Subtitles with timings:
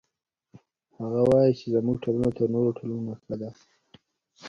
[0.99, 3.49] هغه وایي چې زموږ ټولنه تر نورو ټولنو ښه ده